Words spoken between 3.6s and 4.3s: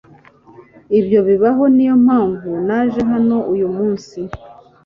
munsi.